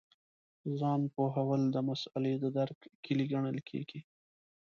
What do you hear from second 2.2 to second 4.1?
د درک کیلي ګڼل کېږي.